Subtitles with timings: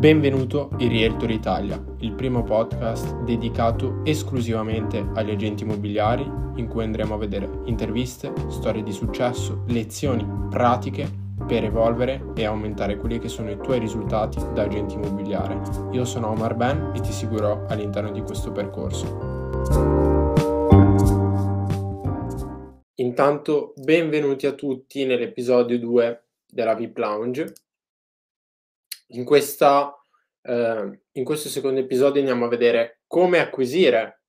[0.00, 6.22] Benvenuto in Realtor Italia, il primo podcast dedicato esclusivamente agli agenti immobiliari
[6.56, 11.06] in cui andremo a vedere interviste, storie di successo, lezioni pratiche
[11.46, 15.60] per evolvere e aumentare quelli che sono i tuoi risultati da agente immobiliare.
[15.90, 19.04] Io sono Omar Ben e ti seguirò all'interno di questo percorso.
[22.94, 27.52] Intanto benvenuti a tutti nell'episodio 2 della VIP Lounge.
[29.12, 29.92] In, questa,
[30.42, 34.22] eh, in questo secondo episodio andiamo a vedere come acquisire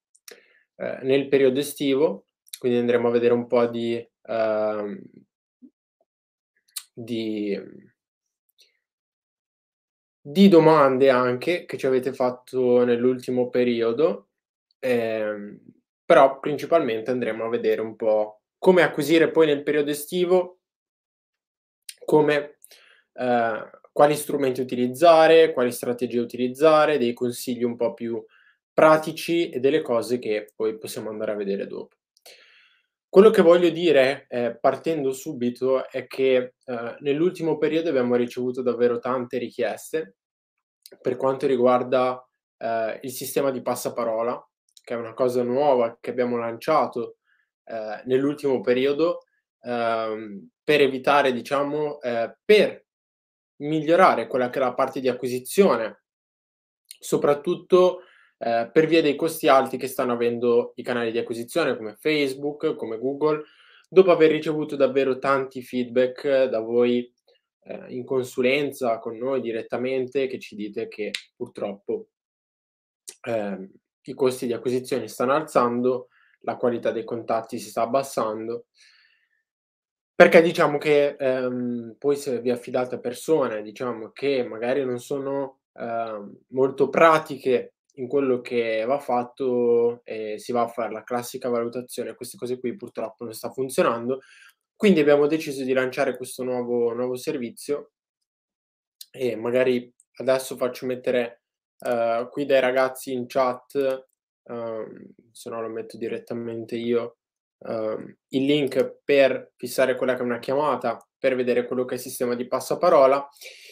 [0.75, 2.27] eh, nel periodo estivo,
[2.57, 5.01] quindi andremo a vedere un po' di, eh,
[6.93, 7.59] di,
[10.19, 14.29] di, domande anche che ci avete fatto nell'ultimo periodo,
[14.79, 15.59] ehm,
[16.05, 20.59] però principalmente andremo a vedere un po' come acquisire poi nel periodo estivo
[22.03, 22.57] come
[23.13, 28.23] eh, quali strumenti utilizzare, quali strategie utilizzare, dei consigli un po' più
[28.73, 31.95] pratici e delle cose che poi possiamo andare a vedere dopo.
[33.09, 38.99] Quello che voglio dire, eh, partendo subito, è che eh, nell'ultimo periodo abbiamo ricevuto davvero
[38.99, 40.15] tante richieste
[41.01, 42.25] per quanto riguarda
[42.57, 44.49] eh, il sistema di passaparola,
[44.81, 47.17] che è una cosa nuova che abbiamo lanciato
[47.65, 49.23] eh, nell'ultimo periodo
[49.61, 52.85] ehm, per evitare, diciamo, eh, per
[53.61, 56.03] migliorare quella che è la parte di acquisizione,
[56.85, 58.01] soprattutto
[58.37, 62.75] eh, per via dei costi alti che stanno avendo i canali di acquisizione come Facebook,
[62.75, 63.43] come Google,
[63.89, 67.13] dopo aver ricevuto davvero tanti feedback da voi
[67.63, 72.07] eh, in consulenza con noi direttamente che ci dite che purtroppo
[73.27, 73.69] eh,
[74.03, 76.07] i costi di acquisizione stanno alzando,
[76.41, 78.65] la qualità dei contatti si sta abbassando
[80.21, 85.61] perché diciamo che, ehm, poi se vi affidate a persone, diciamo, che magari non sono,
[85.73, 91.49] ehm, molto pratiche in quello che va fatto e si va a fare la classica
[91.49, 94.19] valutazione, queste cose qui purtroppo non sta funzionando.
[94.75, 97.89] Quindi abbiamo deciso di lanciare questo nuovo nuovo servizio
[99.11, 101.41] e magari adesso faccio mettere,
[101.79, 104.07] ehm, qui dai ragazzi in chat,
[104.43, 107.17] ehm, se no lo metto direttamente io,
[107.61, 111.97] uh, il link per fissare quella che è una chiamata, per vedere quello che è
[111.97, 113.27] il sistema di passaparola,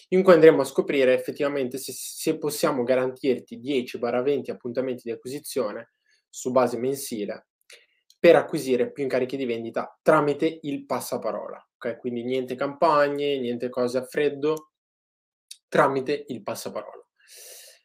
[0.09, 5.91] in cui andremo a scoprire effettivamente se, se possiamo garantirti 10-20 appuntamenti di acquisizione
[6.29, 7.47] su base mensile
[8.19, 11.65] per acquisire più incarichi di vendita tramite il passaparola.
[11.75, 11.97] Okay?
[11.97, 14.71] Quindi niente campagne, niente cose a freddo,
[15.69, 17.07] tramite il passaparola.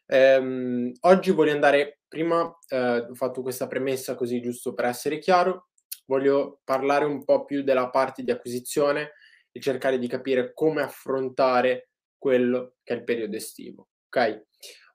[0.07, 5.69] Ehm, oggi voglio andare, prima eh, ho fatto questa premessa così giusto per essere chiaro,
[6.07, 9.13] voglio parlare un po' più della parte di acquisizione
[9.51, 13.89] e cercare di capire come affrontare quello che è il periodo estivo.
[14.07, 14.47] Ok?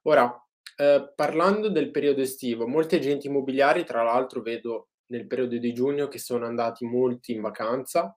[0.02, 0.32] Ora,
[0.76, 6.08] eh, parlando del periodo estivo, molti agenti immobiliari, tra l'altro, vedo nel periodo di giugno
[6.08, 8.16] che sono andati molti in vacanza,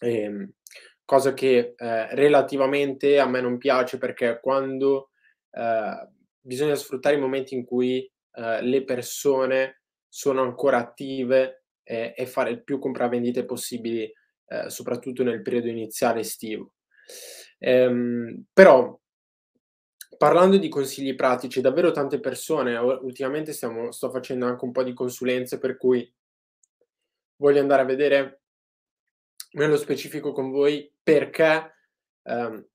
[0.00, 0.50] ehm,
[1.04, 5.10] cosa che eh, relativamente a me non piace perché quando
[5.50, 6.08] eh,
[6.40, 11.59] bisogna sfruttare i momenti in cui eh, le persone sono ancora attive
[11.90, 14.10] e, e fare il più compravendite possibili,
[14.46, 16.74] eh, soprattutto nel periodo iniziale estivo.
[17.58, 18.96] Ehm, però,
[20.16, 24.94] parlando di consigli pratici, davvero tante persone, ultimamente stiamo, sto facendo anche un po' di
[24.94, 26.08] consulenze, per cui
[27.36, 28.42] voglio andare a vedere
[29.52, 31.74] nello specifico con voi perché
[32.22, 32.66] ehm,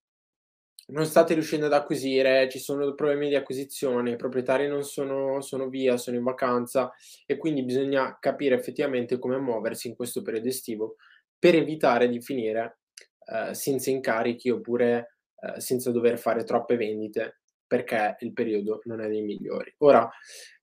[0.87, 5.67] non state riuscendo ad acquisire, ci sono problemi di acquisizione, i proprietari non sono, sono
[5.67, 6.91] via, sono in vacanza
[7.25, 10.95] e quindi bisogna capire effettivamente come muoversi in questo periodo estivo
[11.39, 12.79] per evitare di finire
[13.25, 19.07] eh, senza incarichi oppure eh, senza dover fare troppe vendite perché il periodo non è
[19.07, 19.73] dei migliori.
[19.79, 20.07] Ora,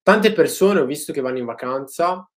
[0.03, 2.29] tante persone ho visto che vanno in vacanza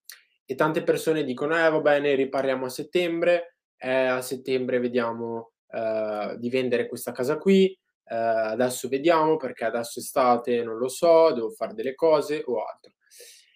[0.44, 6.36] e tante persone dicono eh va bene, riparliamo a settembre, eh, a settembre vediamo eh,
[6.38, 11.50] di vendere questa casa qui, eh, adesso vediamo perché adesso estate non lo so, devo
[11.50, 12.94] fare delle cose o altro.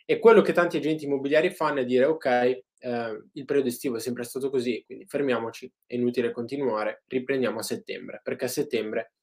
[0.06, 2.64] E quello che tanti agenti immobiliari fanno è dire ok, eh,
[3.34, 8.20] il periodo estivo è sempre stato così, quindi fermiamoci, è inutile continuare, riprendiamo a settembre,
[8.24, 9.14] perché a settembre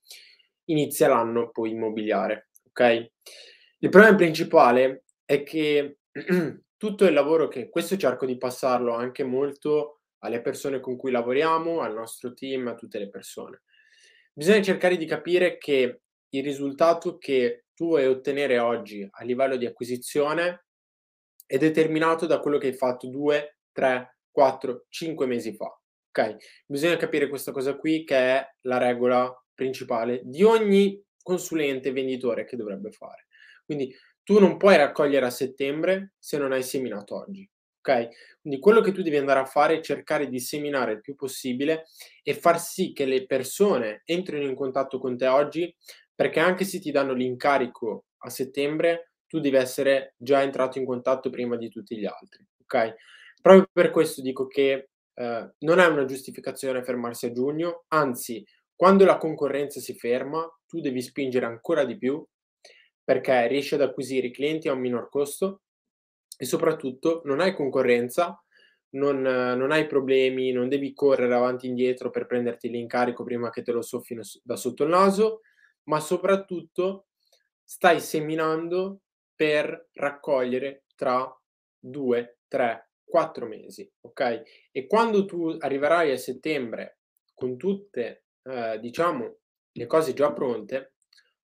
[0.66, 3.10] inizia l'anno poi immobiliare, ok?
[3.80, 5.98] Il problema principale è che
[6.78, 9.95] tutto il lavoro che questo cerco di passarlo anche molto
[10.26, 13.62] alle persone con cui lavoriamo, al nostro team, a tutte le persone.
[14.32, 19.66] Bisogna cercare di capire che il risultato che tu vuoi ottenere oggi a livello di
[19.66, 20.66] acquisizione
[21.46, 25.66] è determinato da quello che hai fatto due, tre, quattro, cinque mesi fa.
[26.08, 26.36] Ok?
[26.66, 32.56] Bisogna capire questa cosa qui che è la regola principale di ogni consulente, venditore che
[32.56, 33.26] dovrebbe fare.
[33.64, 37.48] Quindi tu non puoi raccogliere a settembre se non hai seminato oggi.
[37.86, 38.08] Okay?
[38.40, 41.84] Quindi quello che tu devi andare a fare è cercare di seminare il più possibile
[42.24, 45.72] e far sì che le persone entrino in contatto con te oggi,
[46.12, 51.30] perché anche se ti danno l'incarico a settembre, tu devi essere già entrato in contatto
[51.30, 52.44] prima di tutti gli altri.
[52.62, 52.94] Ok?
[53.40, 58.44] Proprio per questo dico che eh, non è una giustificazione fermarsi a giugno, anzi,
[58.74, 62.24] quando la concorrenza si ferma, tu devi spingere ancora di più
[63.04, 65.60] perché riesci ad acquisire i clienti a un minor costo
[66.36, 68.40] e soprattutto non hai concorrenza,
[68.90, 73.62] non, non hai problemi, non devi correre avanti e indietro per prenderti l'incarico prima che
[73.62, 75.40] te lo soffino da sotto il naso,
[75.84, 77.06] ma soprattutto
[77.62, 79.00] stai seminando
[79.34, 81.30] per raccogliere tra
[81.78, 84.42] due, tre, quattro mesi, ok?
[84.72, 86.98] E quando tu arriverai a settembre
[87.34, 89.36] con tutte, eh, diciamo,
[89.72, 90.94] le cose già pronte,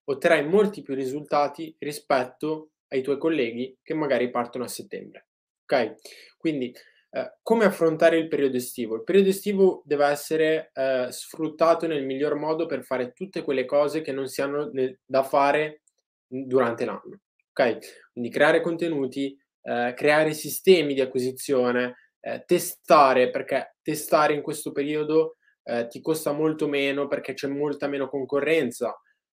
[0.04, 5.26] otterrai molti più risultati rispetto ai tuoi colleghi che magari partono a settembre.
[5.64, 5.94] Ok?
[6.36, 6.72] Quindi
[7.10, 8.96] eh, come affrontare il periodo estivo?
[8.96, 14.02] Il periodo estivo deve essere eh, sfruttato nel miglior modo per fare tutte quelle cose
[14.02, 14.70] che non si hanno
[15.04, 15.82] da fare
[16.26, 17.20] durante l'anno.
[17.50, 18.10] Ok?
[18.12, 25.36] Quindi creare contenuti, eh, creare sistemi di acquisizione, eh, testare, perché testare in questo periodo
[25.64, 28.88] eh, ti costa molto meno perché c'è molta meno concorrenza,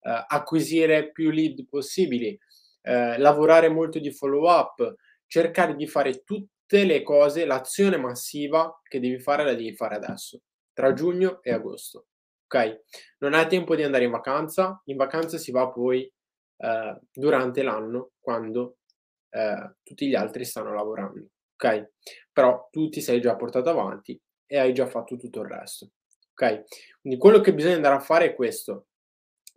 [0.00, 2.38] eh, acquisire più lead possibili
[2.84, 4.94] eh, lavorare molto di follow up,
[5.26, 10.42] cercare di fare tutte le cose, l'azione massiva che devi fare la devi fare adesso,
[10.72, 12.06] tra giugno e agosto.
[12.46, 12.82] Ok?
[13.18, 16.10] Non hai tempo di andare in vacanza, in vacanza si va poi
[16.58, 18.76] eh, durante l'anno quando
[19.30, 21.26] eh, tutti gli altri stanno lavorando.
[21.54, 21.92] Ok?
[22.32, 25.90] Però tu ti sei già portato avanti e hai già fatto tutto il resto.
[26.32, 26.64] Ok?
[27.00, 28.88] Quindi quello che bisogna andare a fare è questo: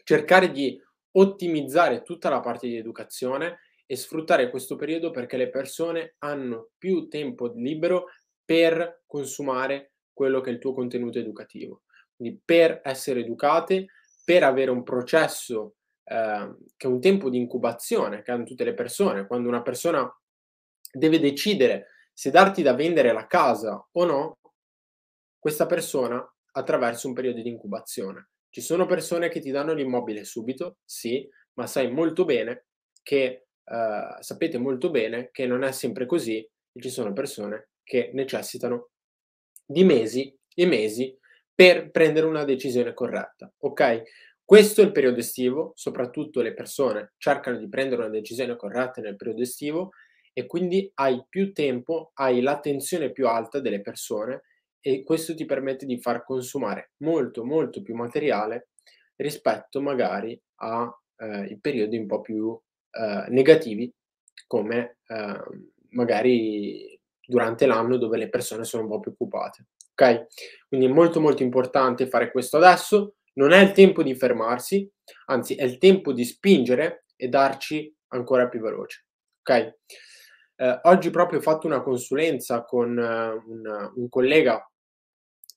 [0.03, 0.81] cercare di
[1.17, 7.07] ottimizzare tutta la parte di educazione e sfruttare questo periodo perché le persone hanno più
[7.07, 8.05] tempo libero
[8.43, 11.83] per consumare quello che è il tuo contenuto educativo.
[12.15, 13.87] Quindi per essere educate,
[14.23, 18.73] per avere un processo eh, che è un tempo di incubazione che hanno tutte le
[18.73, 19.27] persone.
[19.27, 20.09] Quando una persona
[20.91, 24.37] deve decidere se darti da vendere la casa o no,
[25.37, 26.23] questa persona
[26.53, 28.29] attraverso un periodo di incubazione.
[28.57, 32.65] Ci sono persone che ti danno l'immobile subito, sì, ma sai molto bene
[33.03, 38.09] che, eh, sapete molto bene che non è sempre così e ci sono persone che
[38.15, 38.89] necessitano
[39.63, 41.15] di mesi e mesi
[41.53, 44.01] per prendere una decisione corretta, ok?
[44.43, 49.17] Questo è il periodo estivo, soprattutto le persone cercano di prendere una decisione corretta nel
[49.17, 49.91] periodo estivo
[50.33, 54.45] e quindi hai più tempo, hai l'attenzione più alta delle persone
[54.79, 58.69] e questo ti permette di far consumare molto, molto più materiale
[59.15, 62.59] rispetto magari a eh, periodi un po' più
[62.91, 63.91] eh, negativi
[64.45, 65.43] come eh,
[65.89, 69.67] magari durante l'anno dove le persone sono un po' più occupate.
[69.91, 70.27] Ok?
[70.67, 74.89] Quindi è molto molto importante fare questo adesso, non è il tempo di fermarsi,
[75.25, 79.05] anzi è il tempo di spingere e darci ancora più veloce.
[79.41, 79.77] Ok?
[80.59, 84.67] Eh, oggi proprio ho fatto una consulenza con uh, un, un, collega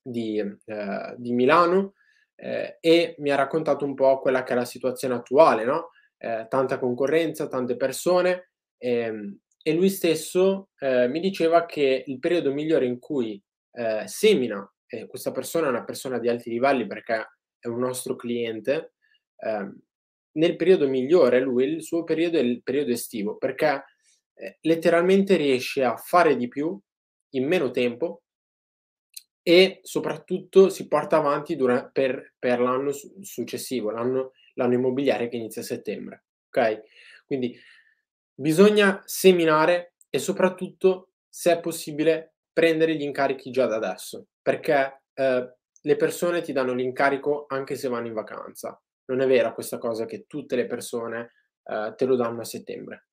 [0.02, 1.94] di, eh, di Milano
[2.34, 5.90] eh, e mi ha raccontato un po' quella che è la situazione attuale, no?
[6.18, 12.52] Eh, tanta concorrenza, tante persone ehm, e lui stesso eh, mi diceva che il periodo
[12.52, 13.42] migliore in cui
[13.72, 17.26] eh, semina, e questa persona è una persona di alti livelli perché
[17.58, 18.92] è un nostro cliente,
[19.36, 19.78] ehm,
[20.32, 23.82] nel periodo migliore lui, il suo periodo è il periodo estivo perché
[24.62, 26.78] letteralmente riesce a fare di più
[27.30, 28.22] in meno tempo
[29.42, 35.36] e soprattutto si porta avanti dura- per, per, l'anno su- successivo, l'anno, l'anno immobiliare che
[35.36, 36.24] inizia a settembre.
[36.48, 36.82] Ok?
[37.26, 37.58] Quindi
[38.34, 45.54] bisogna seminare e soprattutto, se è possibile, prendere gli incarichi già da adesso, perché eh,
[45.82, 48.80] le persone ti danno l'incarico anche se vanno in vacanza.
[49.06, 51.32] Non è vera questa cosa che tutte le persone
[51.64, 53.09] eh, te lo danno a settembre,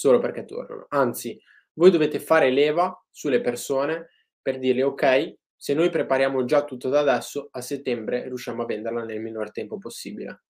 [0.00, 0.86] solo perché tornano.
[0.88, 1.38] Anzi,
[1.74, 4.08] voi dovete fare leva sulle persone
[4.40, 9.04] per dirle ok, se noi prepariamo già tutto da adesso, a settembre riusciamo a venderla
[9.04, 10.44] nel minor tempo possibile.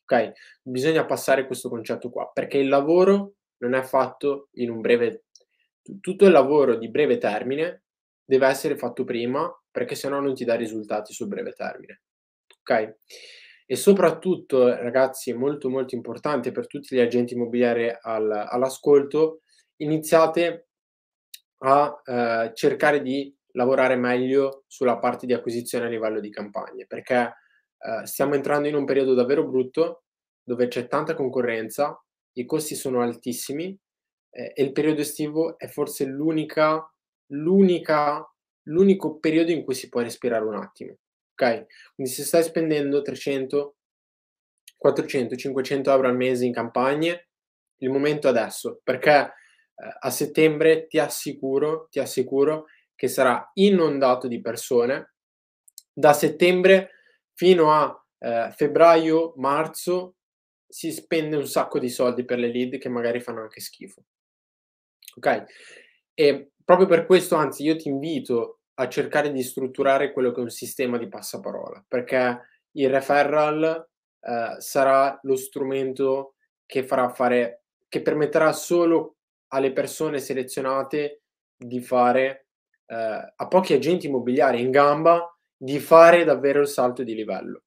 [0.00, 0.30] Ok?
[0.62, 5.24] Bisogna passare questo concetto qua, perché il lavoro non è fatto in un breve
[6.00, 7.82] tutto il lavoro di breve termine
[8.24, 12.02] deve essere fatto prima, perché sennò non ti dà risultati sul breve termine.
[12.60, 12.94] Ok?
[13.66, 19.40] E soprattutto, ragazzi, è molto molto importante per tutti gli agenti immobiliari al, all'ascolto,
[19.76, 20.68] iniziate
[21.58, 27.36] a eh, cercare di lavorare meglio sulla parte di acquisizione a livello di campagne, perché
[27.78, 30.04] eh, stiamo entrando in un periodo davvero brutto
[30.42, 31.98] dove c'è tanta concorrenza,
[32.34, 33.66] i costi sono altissimi,
[34.30, 36.86] ehm, e il periodo estivo è forse l'unica
[37.28, 38.22] l'unica
[38.64, 40.96] l'unico periodo in cui si può respirare un attimo,
[41.34, 41.66] okay?
[41.94, 43.76] Quindi se stai spendendo 300,
[44.76, 47.28] 400, 500 € al mese in campagne,
[47.78, 49.32] il momento è adesso, perché, ehm,
[50.00, 55.14] a settembre ti assicuro ti assicuro che sarà inondato di persone.
[55.92, 56.90] Da settembre
[57.34, 60.16] fino a, ehm, febbraio, marzo
[60.68, 64.04] si spende un sacco di soldi per le lead che magari fanno anche schifo.
[65.16, 65.44] Okay?
[66.14, 70.42] E proprio per questo, anzi, io ti invito a cercare di strutturare quello che è
[70.42, 72.40] un sistema di passaparola, perché
[72.72, 73.88] il referral,
[74.20, 76.34] ehm, sarà lo strumento
[76.66, 79.16] che farà fare che permetterà solo
[79.48, 81.22] alle persone selezionate
[81.56, 82.48] di fare
[82.86, 87.62] ehm, a pochi agenti immobiliari in gamba, di fare davvero il salto di livello,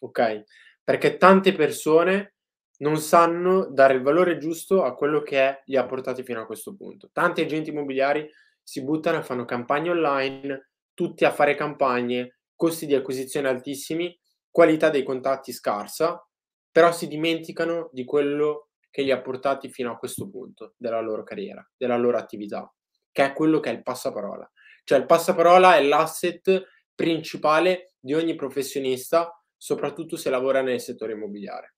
[0.00, 0.42] okay?
[0.82, 2.34] Perché tante persone
[2.78, 6.74] non sanno dare il valore giusto a quello che li ha portati fino a questo
[6.74, 7.10] punto.
[7.12, 8.28] Tanti agenti immobiliari
[8.62, 14.18] si buttano e fanno campagne online, tutti a fare campagne, costi di acquisizione altissimi,
[14.50, 16.26] qualità dei contatti scarsa,
[16.70, 21.22] però si dimenticano di quello che li ha portati fino a questo punto della loro
[21.22, 22.72] carriera, della loro attività,
[23.10, 24.50] che è quello che è il passaparola.
[24.84, 31.74] Cioè il passaparola è l'asset principale di ogni professionista, soprattutto se lavora nel settore immobiliare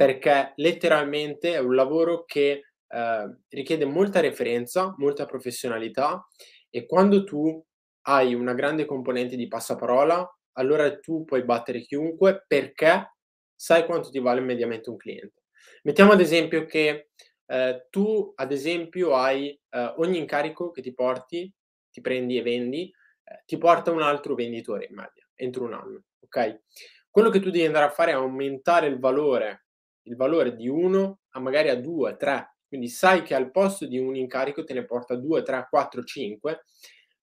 [0.00, 6.26] perché letteralmente è un lavoro che eh, richiede molta referenza, molta professionalità
[6.68, 7.64] e quando tu
[8.02, 13.14] hai una grande componente di passaparola, allora tu puoi battere chiunque perché
[13.54, 15.42] sai quanto ti vale mediamente un cliente.
[15.82, 17.10] Mettiamo ad esempio che
[17.46, 21.52] eh, tu, ad esempio, hai eh, ogni incarico che ti porti,
[21.90, 22.82] ti prendi e vendi,
[23.24, 26.60] eh, ti porta un altro venditore in media entro un anno, ok?
[27.10, 29.64] Quello che tu devi andare a fare è aumentare il valore
[30.04, 32.56] il valore di 1 a magari a 2, 3.
[32.70, 36.64] Quindi sai che al posto di un incarico te ne porta 2, 3, 4, 5,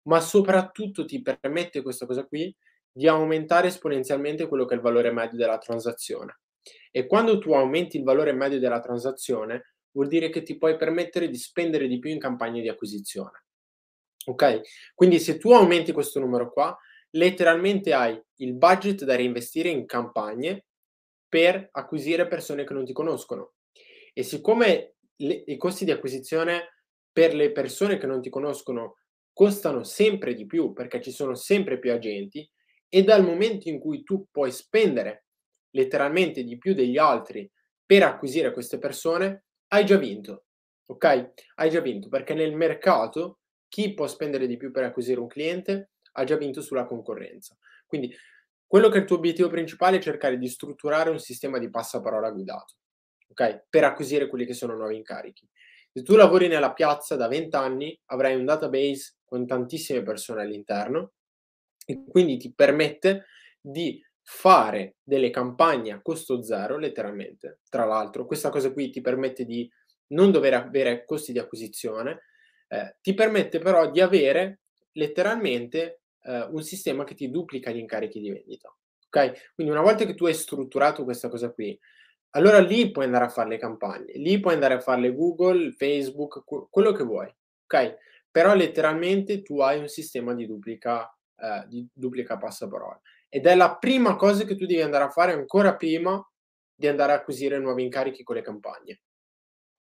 [0.03, 2.53] ma soprattutto ti permette questa cosa qui
[2.91, 6.39] di aumentare esponenzialmente quello che è il valore medio della transazione.
[6.91, 11.29] E quando tu aumenti il valore medio della transazione, vuol dire che ti puoi permettere
[11.29, 13.45] di spendere di più in campagne di acquisizione.
[14.25, 14.61] Ok?
[14.93, 16.77] Quindi se tu aumenti questo numero qua,
[17.11, 20.65] letteralmente hai il budget da reinvestire in campagne
[21.29, 23.53] per acquisire persone che non ti conoscono.
[24.13, 28.97] E siccome le, i costi di acquisizione per le persone che non ti conoscono
[29.33, 32.49] costano sempre di più perché ci sono sempre più agenti
[32.89, 35.25] e dal momento in cui tu puoi spendere
[35.71, 37.49] letteralmente di più degli altri
[37.85, 40.45] per acquisire queste persone, hai già vinto.
[40.87, 41.33] Ok?
[41.55, 45.91] Hai già vinto perché nel mercato chi può spendere di più per acquisire un cliente
[46.13, 47.57] ha già vinto sulla concorrenza.
[47.85, 48.13] Quindi
[48.65, 52.31] quello che è il tuo obiettivo principale è cercare di strutturare un sistema di passaparola
[52.31, 52.75] guidato,
[53.27, 53.65] ok?
[53.69, 55.47] Per acquisire quelli che sono nuovi incarichi.
[55.91, 61.13] Se tu lavori nella piazza da 20 anni, avrai un database con tantissime persone all'interno
[61.85, 63.25] e quindi ti permette
[63.59, 67.61] di fare delle campagne a costo zero, letteralmente.
[67.69, 69.69] Tra l'altro, questa cosa qui ti permette di
[70.07, 72.23] non dover avere costi di acquisizione,
[72.67, 74.59] eh, ti permette però di avere
[74.91, 78.75] letteralmente eh, un sistema che ti duplica gli incarichi di vendita.
[79.07, 79.53] Ok?
[79.55, 81.77] Quindi una volta che tu hai strutturato questa cosa qui,
[82.31, 86.43] allora lì puoi andare a fare le campagne, lì puoi andare a farle Google, Facebook,
[86.69, 87.33] quello che vuoi.
[87.63, 87.97] Ok?
[88.29, 92.99] Però letteralmente tu hai un sistema di duplica, eh, di duplica passaparola.
[93.29, 96.23] Ed è la prima cosa che tu devi andare a fare ancora prima
[96.75, 99.01] di andare a acquisire nuovi incarichi con le campagne.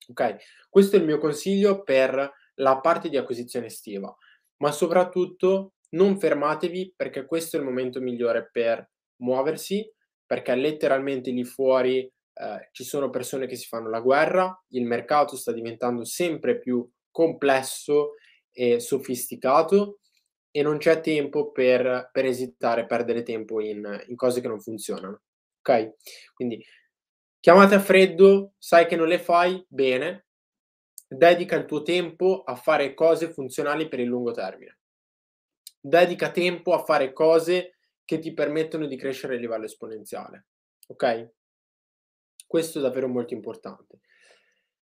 [0.09, 0.37] Ok?
[0.71, 4.15] Questo è il mio consiglio per la parte di acquisizione estiva,
[4.59, 9.91] ma soprattutto non fermatevi perché questo è il momento migliore per muoversi,
[10.25, 15.37] perché letteralmente lì fuori eh, ci sono persone che si fanno la guerra, il mercato
[15.37, 18.15] sta diventando sempre più complesso
[18.51, 19.99] e sofisticato
[20.51, 25.23] e non c'è tempo per, per esitare, perdere tempo in, in cose che non funzionano.
[25.61, 25.95] Ok?
[26.35, 26.65] Quindi
[27.41, 30.27] chiamate a freddo, sai che non le fai, bene,
[31.07, 34.79] dedica il tuo tempo a fare cose funzionali per il lungo termine
[35.81, 40.47] dedica tempo a fare cose che ti permettono di crescere a livello esponenziale.
[40.89, 41.31] Ok?
[42.49, 44.01] Questo è davvero molto importante.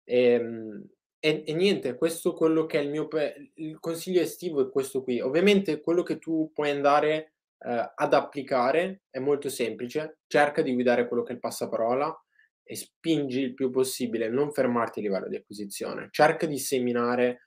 [0.03, 0.87] E, ehm,
[1.19, 3.07] e, e, niente, questo è quello che è il mio
[3.55, 5.21] il consiglio estivo è questo qui.
[5.21, 10.19] Ovviamente quello che tu puoi andare eh, ad applicare è molto semplice.
[10.27, 12.13] Cerca di guidare quello che è il passaparola
[12.61, 16.09] e spingi il più possibile, non fermarti a livello di acquisizione.
[16.11, 17.43] Cerca di seminare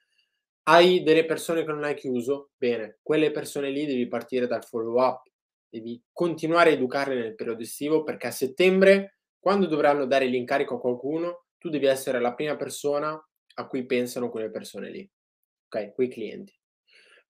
[0.68, 2.52] hai delle persone che non hai chiuso?
[2.56, 5.30] Bene, quelle persone lì devi partire dal follow up,
[5.68, 10.80] devi continuare a educarle nel periodo estivo perché a settembre quando dovranno dare l'incarico a
[10.80, 13.20] qualcuno, tu devi essere la prima persona
[13.58, 15.10] a cui pensano quelle persone lì,
[15.66, 16.58] okay, quei clienti.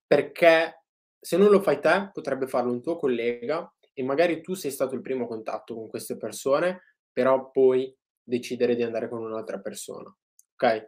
[0.06, 0.84] Perché
[1.18, 4.94] se non lo fai te, potrebbe farlo un tuo collega e magari tu sei stato
[4.94, 10.14] il primo contatto con queste persone, però poi decidere di andare con un'altra persona,
[10.54, 10.86] okay?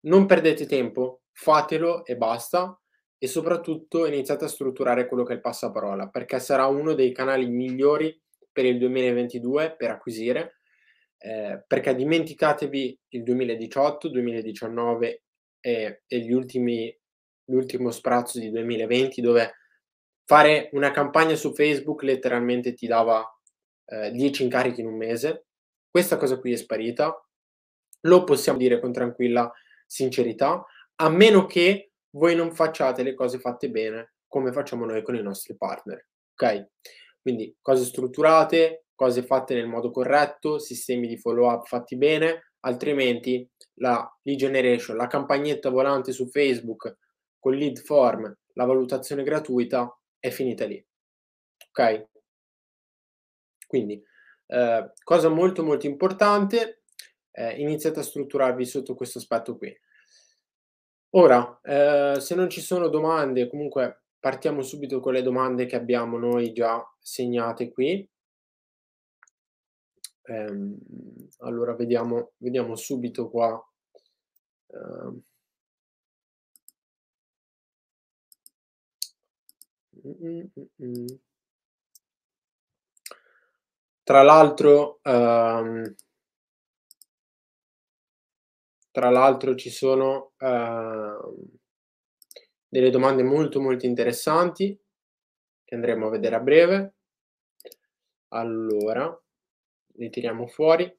[0.00, 2.78] Non perdete tempo, fatelo e basta
[3.18, 7.46] e soprattutto iniziate a strutturare quello che è il passaparola, perché sarà uno dei canali
[7.46, 8.20] migliori
[8.56, 10.60] per il 2022 per acquisire,
[11.18, 15.22] eh, perché dimenticatevi il 2018, 2019
[15.60, 16.98] e, e gli ultimi,
[17.50, 19.56] l'ultimo sprazzo di 2020 dove
[20.24, 23.22] fare una campagna su Facebook letteralmente ti dava
[23.84, 25.48] eh, 10 incarichi in un mese.
[25.90, 27.14] Questa cosa qui è sparita,
[28.00, 29.52] lo possiamo dire con tranquilla
[29.84, 35.14] sincerità, a meno che voi non facciate le cose fatte bene come facciamo noi con
[35.14, 36.06] i nostri partner.
[36.32, 36.68] Ok?
[37.26, 43.50] Quindi cose strutturate, cose fatte nel modo corretto, sistemi di follow up fatti bene, altrimenti
[43.80, 46.98] la lead generation, la campagnetta volante su Facebook
[47.40, 50.80] con lead form, la valutazione gratuita è finita lì.
[51.70, 52.06] Ok?
[53.66, 54.00] Quindi
[54.46, 56.82] eh, cosa molto molto importante,
[57.32, 59.76] eh, iniziate a strutturarvi sotto questo aspetto qui.
[61.16, 66.18] Ora, ehm, se non ci sono domande, comunque partiamo subito con le domande che abbiamo
[66.18, 68.04] noi già segnate qui.
[70.24, 70.76] Ehm,
[71.38, 73.56] allora vediamo vediamo subito qua.
[74.72, 75.22] Ehm
[84.02, 85.94] Tra l'altro, ehm
[88.90, 91.55] tra l'altro ci sono, ehm,
[92.68, 94.78] delle domande molto, molto interessanti
[95.64, 96.94] che andremo a vedere a breve.
[98.28, 99.22] Allora,
[99.94, 100.94] li tiriamo fuori.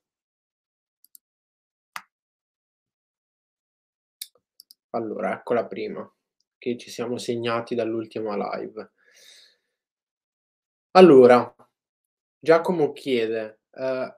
[4.92, 6.12] Allora, ecco la prima,
[6.58, 8.92] che ci siamo segnati dall'ultima live.
[10.92, 11.56] Allora,
[12.40, 14.18] Giacomo chiede, ehm,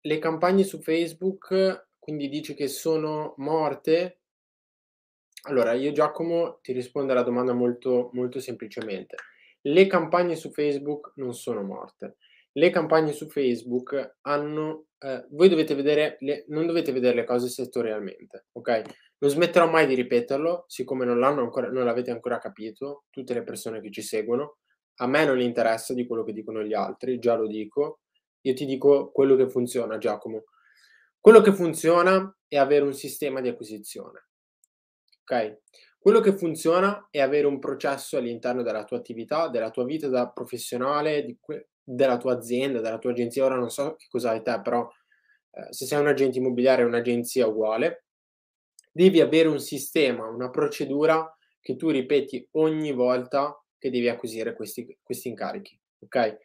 [0.00, 4.21] le campagne su Facebook quindi dici che sono morte?
[5.44, 9.16] Allora, io Giacomo ti rispondo alla domanda molto, molto semplicemente.
[9.62, 12.16] Le campagne su Facebook non sono morte.
[12.52, 17.48] Le campagne su Facebook hanno, eh, voi dovete vedere, le, non dovete vedere le cose
[17.48, 18.82] settorialmente, ok?
[19.18, 23.80] Non smetterò mai di ripeterlo, siccome non ancora, non l'avete ancora capito, tutte le persone
[23.80, 24.58] che ci seguono.
[24.96, 28.00] A me non interessa di quello che dicono gli altri, già lo dico.
[28.42, 30.44] Io ti dico quello che funziona, Giacomo.
[31.18, 34.26] Quello che funziona è avere un sistema di acquisizione.
[35.22, 35.60] Ok?
[35.98, 40.28] Quello che funziona è avere un processo all'interno della tua attività, della tua vita da
[40.28, 43.44] professionale, que- della tua azienda, della tua agenzia.
[43.44, 44.88] Ora non so che cosa hai te, però
[45.52, 48.06] eh, se sei un agente immobiliare è un'agenzia uguale.
[48.90, 54.98] Devi avere un sistema, una procedura che tu ripeti ogni volta che devi acquisire questi,
[55.02, 55.78] questi incarichi.
[56.00, 56.38] Ok?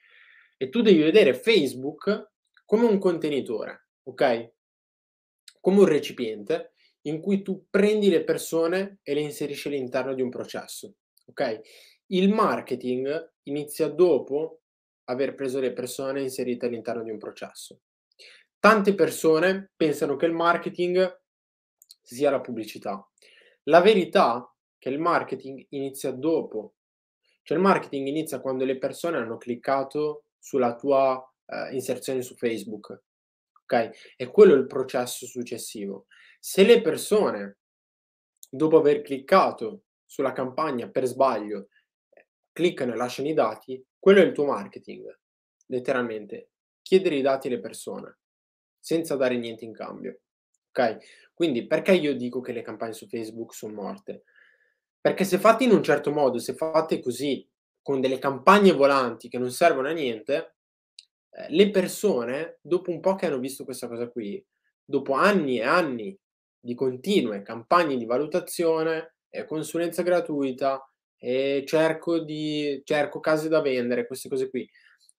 [0.57, 2.31] E tu devi vedere Facebook
[2.63, 3.87] come un contenitore.
[4.03, 4.55] Ok?
[5.67, 6.75] come un recipiente
[7.07, 10.95] in cui tu prendi le persone e le inserisci all'interno di un processo.
[11.25, 11.61] Ok?
[12.07, 14.61] Il marketing inizia dopo
[15.05, 17.81] aver preso le persone inserite all'interno di un processo.
[18.59, 21.21] Tante persone pensano che il marketing
[22.01, 23.05] sia la pubblicità.
[23.63, 26.75] La verità è che il marketing inizia dopo.
[27.43, 33.01] Cioè il marketing inizia quando le persone hanno cliccato sulla tua eh, inserzione su Facebook
[33.67, 34.15] ok?
[34.15, 36.07] E quello è il processo successivo.
[36.39, 37.57] Se le persone,
[38.49, 41.67] dopo aver cliccato sulla campagna per sbaglio,
[42.51, 45.15] cliccano e lasciano i dati, quello è il tuo marketing,
[45.67, 46.51] letteralmente.
[46.81, 48.19] Chiedere i dati alle persone,
[48.79, 50.21] senza dare niente in cambio.
[50.69, 50.97] Ok?
[51.33, 54.23] Quindi perché io dico che le campagne su Facebook sono morte?
[54.99, 57.47] Perché se fatte in un certo modo, se fatte così,
[57.81, 60.55] con delle campagne volanti che non servono a niente,
[61.29, 64.43] eh, le persone, dopo un po' che hanno visto questa cosa qui,
[64.83, 66.17] dopo anni e anni
[66.59, 74.07] di continue campagne di valutazione e consulenza gratuita e cerco, di, cerco case da vendere,
[74.07, 74.69] queste cose qui,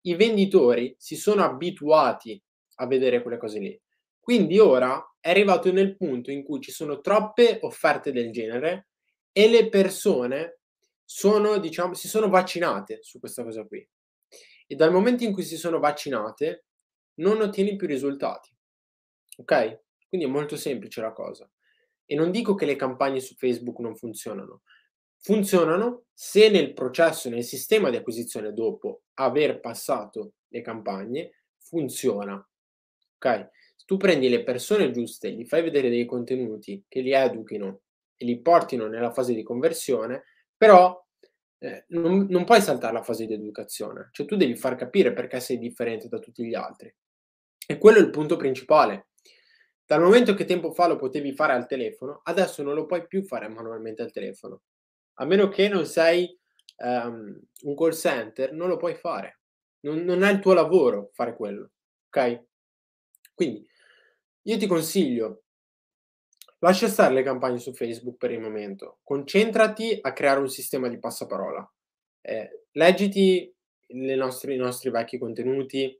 [0.02, 2.40] i venditori si sono abituati
[2.76, 3.80] a vedere quelle cose lì.
[4.20, 8.88] Quindi ora è arrivato nel punto in cui ci sono troppe offerte del genere
[9.32, 10.60] e le persone
[11.04, 13.86] sono, diciamo, si sono vaccinate su questa cosa qui
[14.70, 16.66] e dal momento in cui si sono vaccinate
[17.14, 18.54] non ottieni più risultati.
[19.38, 19.80] Ok?
[20.08, 21.48] Quindi è molto semplice la cosa.
[22.06, 24.62] E non dico che le campagne su Facebook non funzionano.
[25.20, 32.34] Funzionano se nel processo, nel sistema di acquisizione dopo aver passato le campagne, funziona.
[33.16, 33.48] okay?
[33.76, 37.82] Se tu prendi le persone giuste, gli fai vedere dei contenuti che li educhino
[38.16, 40.24] e li portino nella fase di conversione,
[40.56, 40.98] però,
[41.58, 45.40] ehm, non non puoi saltare la fase di educazione, cioè tu devi far capire perché
[45.40, 46.92] sei differente da tutti gli altri.
[47.66, 49.07] E quello è il punto principale.
[49.88, 53.22] Dal momento che tempo fa lo potevi fare al telefono, adesso non lo puoi più
[53.24, 54.60] fare manualmente al telefono.
[55.14, 56.38] A meno che non sei,
[56.76, 59.40] ehm, un call center, non lo puoi fare.
[59.80, 61.70] Non non è il tuo lavoro fare quello,
[62.08, 62.38] okay?
[63.34, 63.66] Quindi
[64.42, 65.44] io ti consiglio
[66.58, 70.98] lascia stare le campagne su Facebook per il momento, concentrati a creare un sistema di
[70.98, 71.72] passaparola.
[72.22, 73.50] Ehm, leggiti
[73.90, 75.98] le nostre i nostri vecchi contenuti,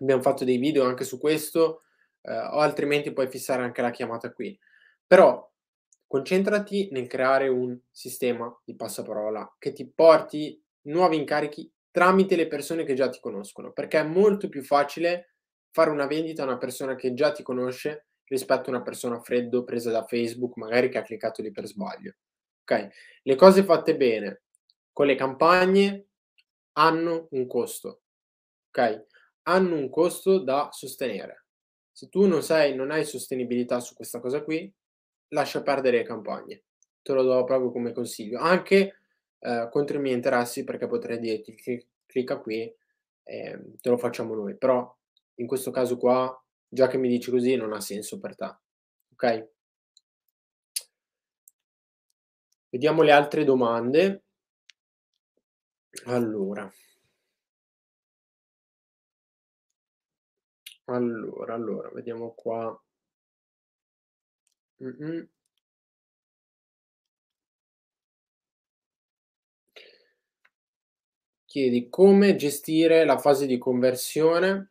[0.00, 1.84] abbiam fatto dei video anche su questo,
[2.22, 4.58] ehm, o altrimenti puoi fissare anche la chiamata qui.
[5.06, 5.50] Però
[6.06, 12.84] concentrati nel creare un sistema di passaparola che ti porti nuovi incarichi tramite le persone
[12.84, 15.34] che già ti conoscono, perché è molto più facile
[15.70, 19.64] fare una vendita a una persona che già ti conosce rispetto a una persona freddo
[19.64, 22.14] presa da Facebook, magari che ha cliccato lì per sbaglio.
[22.62, 22.88] Okay?
[23.22, 24.42] Le cose fatte bene
[24.92, 26.06] con le campagne
[26.72, 28.02] hanno un costo,
[28.68, 29.04] okay?
[29.42, 31.41] Hanno un costo da sostenere.
[31.96, 34.70] Se tu non sei non hai sostenibilità su questa cosa qui,
[35.28, 36.62] lascia perdere le campagne.
[37.02, 38.38] Te lo do proprio come consiglio.
[38.40, 38.96] Anche,
[39.38, 42.72] ehm, contro i miei interessi perché potrei dirti: "Cli clicca qui,
[43.24, 44.94] ehm, te lo facciamo noi." Però
[45.36, 46.34] in questo caso qua,
[46.68, 48.54] già che mi dici così, non ha senso per te,
[49.12, 49.46] okay?
[52.72, 54.22] Vediamo le altre domande.
[56.06, 56.70] Allora.
[60.88, 62.76] Allora, allora, vediamo qua.
[64.80, 65.26] Mh-mh.
[71.48, 74.68] Chiedi: "Come gestire la fase di conversione"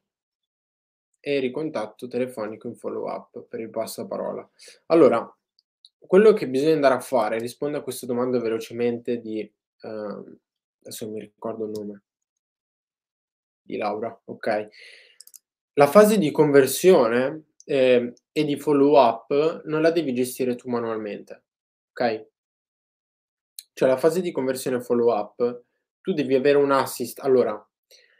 [1.23, 4.47] "e ricontatto telefonico in follow up per il passaparola".
[4.87, 5.31] Allora,
[5.99, 9.39] quello che bisogna andare a fare rispondo a questa domanda velocemente di,
[9.81, 10.37] ehm,
[10.81, 12.01] adesso mi ricordo il nome.
[13.65, 14.67] Di Laura, okay.
[15.77, 21.43] La fase di conversione, ehm, e di follow up non la devi gestire tu manualmente,
[21.91, 22.25] okay?
[23.73, 25.63] Cioè la fase di conversione e follow up,
[26.01, 27.57] tu devi avere un assist allora,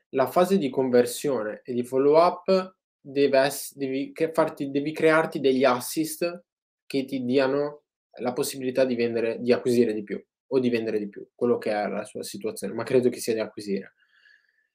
[0.09, 5.39] la fase di conversione e di follow up deve ess devi che farti devi crearti
[5.39, 6.43] degli assist
[6.85, 7.83] che ti diano
[8.19, 11.71] la possibilità di vendere di acquisire di più o di vendere di più, quello che
[11.71, 13.93] è la sua situazione, ma credo che sia di acquisire.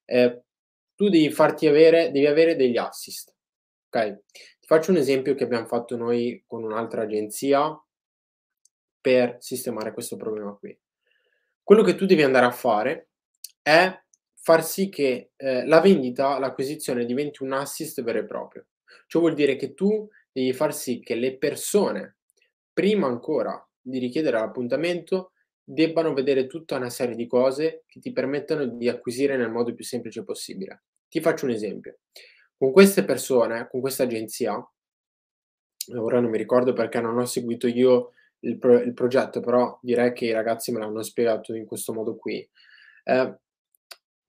[0.07, 0.41] Ehm,
[0.97, 3.33] tu devi farti avere devi avere degli assist,
[3.89, 4.19] okay?
[4.33, 7.81] Ti faccio un esempio che abbiam fatto noi con un'altra agenzia
[9.01, 10.77] per sistemare questo problema qui.
[11.63, 13.11] Quello che tu devi andare a fare
[13.63, 13.97] è
[14.35, 18.67] far sì che, ehm, la vendita, l'acquisizione diventi un assist vero e proprio.
[19.07, 22.17] Ciò vuol dire che tu devi far sì che le persone,
[22.73, 25.33] prima ancora di richiedere l'appuntamento,
[25.69, 29.85] debbano vedere tutta una serie di cose che ti permettano di acquisire nel modo più
[29.85, 30.85] semplice possibile.
[31.09, 31.99] Ti faccio un esempio:
[32.57, 34.55] con queste persone, con questa agenzia
[35.97, 40.13] ora non mi ricordo perché non ho seguito io il pro il progetto, però direi
[40.13, 42.47] che i ragazzi me l'hanno spiegato in questo modo qui.
[43.05, 43.39] Ehm,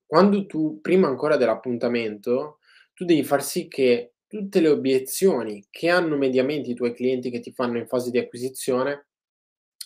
[0.06, 2.58] quando tu prima ancora dell'appuntamento,
[2.94, 7.40] tu devi far sì che tutte le obiezioni che hanno mediamente i tuoi clienti che
[7.40, 9.07] ti fanno in fase di acquisizione,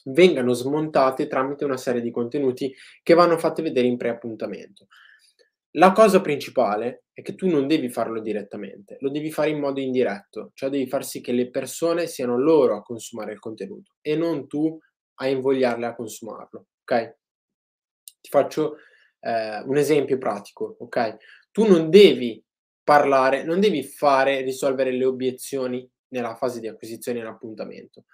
[0.05, 4.87] vengano smontate tramite una serie di contenuti che vanno fatte vedere in pre-appuntamento.
[5.77, 9.81] La cosa principale è che tu non devi farlo direttamente, lo devi fare in modo
[9.81, 14.15] indiretto, cioè devi far sì che le persone siano loro a consumare il contenuto e
[14.17, 14.79] non tu
[15.15, 17.15] a invogliarle a consumarlo, okay?
[18.21, 18.77] Ti faccio,
[19.21, 21.17] ehm, un esempio pratico, okay?
[21.51, 22.43] Tu non devi
[22.85, 28.05] parlare non devi fare risolvere le obiezioni nella fase di acquisizione e l'appuntamento.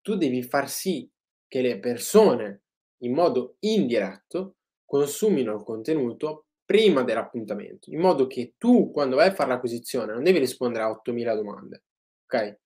[0.00, 1.08] Tu devi far sì
[1.48, 2.62] che le persone,
[2.98, 9.34] in modo indiretto, consumino il contenuto prima dell'appuntamento, in modo che tu quando vai a
[9.34, 11.84] far l'acquisizione non devi rispondere a 8000 domande,
[12.24, 12.56] okay?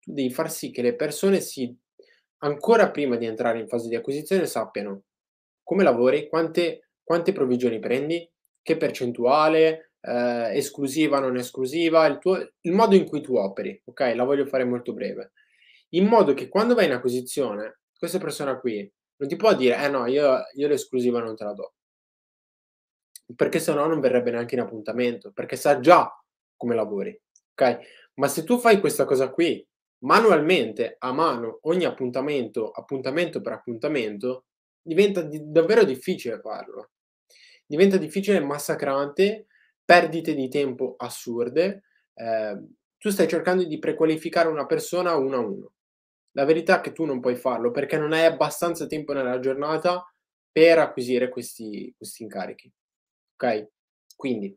[0.00, 1.74] Tu devi far sì che le persone si
[2.38, 5.02] ancora prima di entrare in fase di acquisizione sappiano
[5.62, 8.28] come lavori, quante quante provvigioni prendi,
[8.62, 14.14] che percentuale, ehm, esclusiva, non esclusiva, il tuo il modo in cui tu operi, okay,
[14.14, 15.32] la voglio fare molto breve.
[15.94, 19.88] In modo che quando vai in acquisizione, questa persona qui non ti può dire: "Eh
[19.88, 21.72] no, io io l'esclusiva non te la do."
[23.34, 26.10] Perché se no non verrebbe neanche in appuntamento, perché sa già
[26.56, 27.18] come lavori,
[27.52, 27.78] okay?
[28.14, 29.66] Ma se tu fai questa cosa qui
[30.04, 34.46] manualmente, a mano, ogni appuntamento, appuntamento per appuntamento,
[34.82, 36.90] diventa di davvero difficile farlo.
[37.66, 39.46] Diventa difficile massacrante
[39.84, 45.72] perdite di tempo assurde, ehm, tu stai cercando di prequalificare una persona uno a uno.
[46.32, 50.04] La verità è che tu non puoi farlo perché non hai abbastanza tempo nella giornata
[50.50, 52.72] per acquisire questi, questi incarichi.
[53.34, 53.68] Ok?
[54.16, 54.56] Quindi,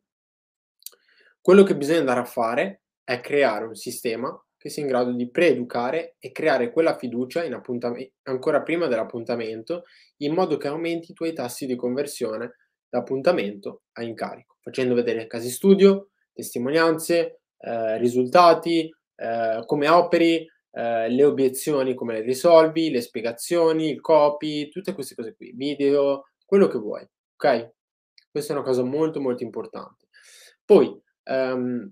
[1.42, 5.30] quello che bisogna andare a fare è creare un sistema che sia in grado di
[5.30, 7.54] preeducare e creare quella fiducia in
[8.24, 9.84] ancora prima dell'appuntamento,
[10.18, 12.56] in modo che aumenti i tuoi tassi di conversione
[12.90, 21.10] da appuntamento a incarico, facendo vedere casi studio, testimonianze, eh, risultati, eh, come operi, eh,
[21.10, 26.68] le obiezioni come le risolvi, le spiegazioni, il copy, tutte queste cose qui, video, quello
[26.68, 27.72] che vuoi, ok?
[28.30, 30.08] Questa è una cosa molto molto importante.
[30.66, 31.90] Poi, ehm,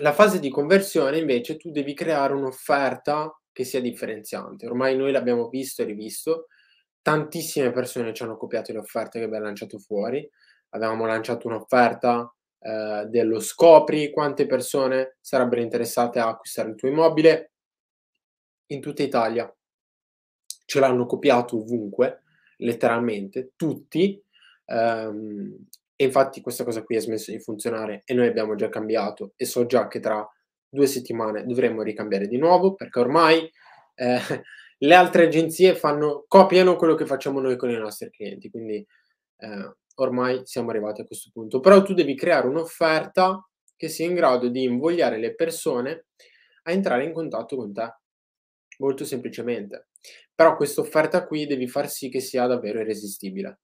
[0.00, 4.66] la fase di conversione invece tu devi creare un'offerta che sia differenziante.
[4.66, 6.46] Ormai noi l'abbiamo visto e rivisto,
[7.02, 10.26] tantissime persone ci hanno copiato le offerte che abbiamo lanciato fuori.
[10.70, 17.52] Avevamo lanciato un'offerta eh, dello scopri quante persone sarebbero interessate a acquistare il tuo immobile
[18.68, 19.52] in tutta Italia.
[20.64, 22.22] Ce l'hanno copiato ovunque,
[22.58, 24.22] letteralmente, tutti.
[24.66, 25.66] Um,
[26.00, 29.46] e infatti questa cosa qui ha smesso di funzionare e noi abbiamo già cambiato e
[29.46, 30.24] so già che tra
[30.68, 33.50] due settimane dovremmo ricambiare di nuovo perché ormai
[33.94, 34.20] eh,
[34.78, 38.86] le altre agenzie fanno, copiano quello che facciamo noi con i nostri clienti, quindi
[39.38, 41.60] eh, ormai siamo arrivati a questo punto.
[41.60, 43.44] Però tu devi creare un'offerta
[43.76, 46.06] che sia in grado di invogliare le persone
[46.64, 47.92] a entrare in contatto con te,
[48.78, 49.88] molto semplicemente.
[50.34, 53.60] Però questa offerta qui devi far sì che sia davvero irresistibile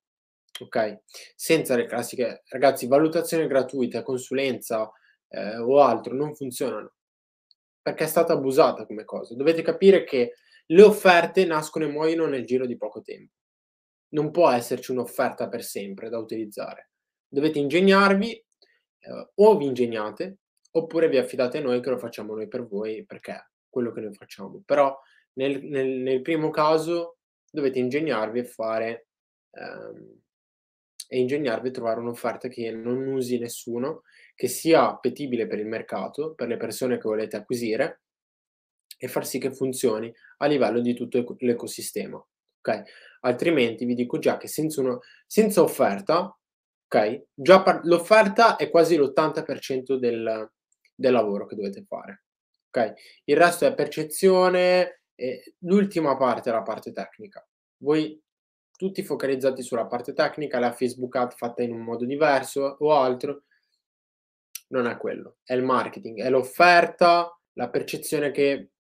[0.60, 1.00] ok?
[1.34, 4.90] Senza le classiche, ragazzi, valutazione gratuita, consulenza
[5.28, 6.94] eh, o altro non funzionano
[7.84, 9.34] perché è stata abusata come cosa.
[9.34, 10.34] Dovete capire che
[10.66, 13.34] le offerte nascono e muoiono nel giro di poco tempo.
[14.14, 16.92] Non può esserci un'offerta per sempre da utilizzare.
[17.28, 20.38] Dovete ingegnarvi eh, o vi ingegnate
[20.70, 24.14] oppure vi affidate a noi che lo facciamo noi per voi perché quello che noi
[24.14, 24.62] facciamo.
[24.64, 24.96] Però
[25.34, 27.18] nel, nel, nel primo caso
[27.50, 29.08] dovete ingegnarvi e fare
[29.50, 30.22] ehm,
[31.08, 34.02] e ingegnarvi a trovare un'offerta che non usi nessuno,
[34.34, 38.02] che sia appetibile per il mercato, per le persone che volete acquisire
[38.96, 42.24] e far sì che funzioni a livello di tutto l'ecosistema.
[42.58, 42.82] Okay?
[43.20, 46.36] Altrimenti vi dico già che senza, uno, senza offerta,
[46.86, 50.50] okay, par- l'offerta è quasi l'80% del,
[50.94, 52.23] del lavoro che dovete fare.
[52.76, 52.92] Okay?
[53.26, 57.46] Il resto è percezione e l'ultima parte è la parte tecnica.
[57.78, 58.20] Voi
[58.76, 63.44] tutti focalizzati sulla parte tecnica, la Facebook ad fatta in un modo diverso o altro.
[64.68, 68.70] Non è quello, è il marketing, è l'offerta, la percezione che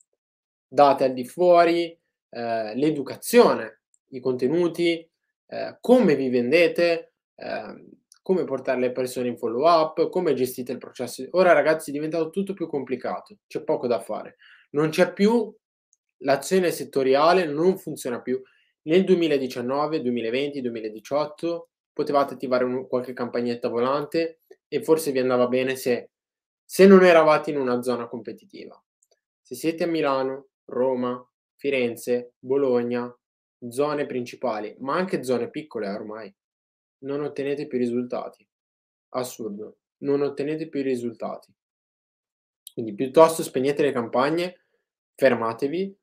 [0.66, 1.96] date al di fuori,
[2.30, 5.08] eh, l'educazione, i contenuti,
[5.46, 7.86] eh, come vi vendete, eh,
[8.24, 11.26] come portare le persone in follow up, come gestite il processo.
[11.32, 14.36] Ora ragazzi è diventato tutto più complicato, c'è poco da fare.
[14.70, 15.54] Non c'è più
[16.22, 18.40] l'azione settoriale, non funziona più.
[18.84, 25.76] Nel 2019, 2020, 2018 potevate attivare un, qualche campagnetta volante e forse vi andava bene
[25.76, 26.12] se,
[26.64, 28.82] se non eravate in una zona competitiva.
[29.42, 31.22] Se siete a Milano, Roma,
[31.56, 33.14] Firenze, Bologna,
[33.68, 36.34] zone principali, ma anche zone piccole ormai,
[37.04, 38.46] non ottenete più risultati.
[39.10, 41.52] Assurdo, non ottenete più risultati.
[42.72, 44.64] Quindi piuttosto spegnete le campagne,
[45.14, 45.96] fermatevi,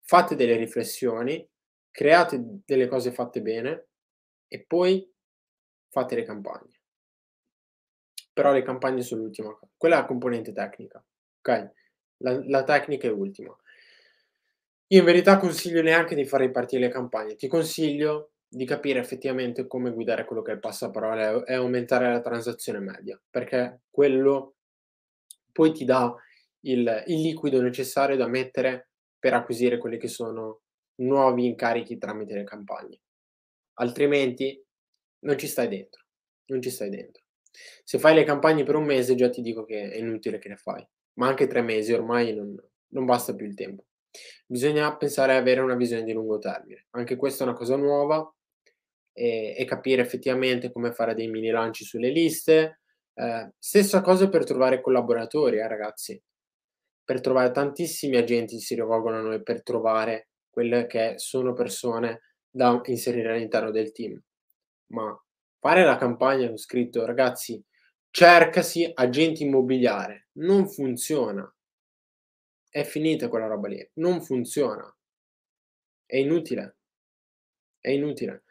[0.00, 1.46] fate delle riflessioni
[1.98, 3.88] create delle cose fatte bene
[4.46, 5.12] e poi
[5.88, 6.80] fate le campagne.
[8.32, 9.58] Però le campagne sono l'ultima.
[9.76, 11.04] Quella è la componente tecnica,
[11.40, 11.72] ok?
[12.18, 13.56] La, la tecnica è ultima.
[14.90, 19.66] Io in verità consiglio neanche di fare ripartire le campagne, ti consiglio di capire effettivamente
[19.66, 24.56] come guidare quello che è il passaparola e aumentare la transazione media, perché quello
[25.52, 26.14] poi ti dà
[26.60, 30.62] il, il liquido necessario da mettere per acquisire quelli che sono
[30.96, 33.00] nuovi incarichi tramite le campagne.
[33.74, 34.64] Altrimenti
[35.20, 36.04] non ci stai dentro,
[36.46, 37.24] non ci stai dentro.
[37.84, 40.56] Se fai le campagne per un mese già ti dico che è inutile che le
[40.56, 42.56] fai, ma anche tre mesi ormai non,
[42.88, 43.84] non basta più il tempo.
[44.46, 46.86] Bisogna pensare ad avere una visione di lungo termine.
[46.90, 48.32] Anche questa è una cosa nuova
[49.18, 52.80] e, e capire effettivamente come fare dei mini lanci sulle liste.
[53.14, 56.20] Eh, stessa cosa per trovare collaboratori, eh, ragazzi.
[57.04, 62.80] Per trovare tantissimi agenti si rivolgono a noi per trovare quelle che sono persone da
[62.84, 64.20] inserire all'interno del team.
[64.92, 65.20] Ma
[65.58, 67.62] fare la campagna con scritto ragazzi
[68.10, 71.50] cercasi agente immobiliare non funziona.
[72.70, 74.92] È finita quella roba lì, non funziona.
[76.04, 76.76] È inutile.
[77.80, 78.44] È inutile.